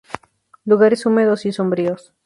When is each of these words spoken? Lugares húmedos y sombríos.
Lugares 0.65 1.05
húmedos 1.05 1.45
y 1.45 1.51
sombríos. 1.51 2.15